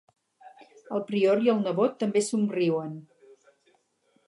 El 0.97 1.03
prior 1.09 1.43
i 1.47 1.51
el 1.53 1.61
nebot 1.67 1.95
també 2.05 2.25
somriuen. 2.31 2.99